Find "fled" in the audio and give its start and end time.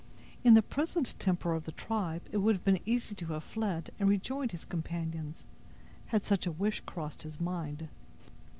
3.43-3.91